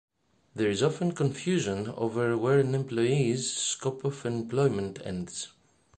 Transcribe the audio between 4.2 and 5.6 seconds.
employment" ends.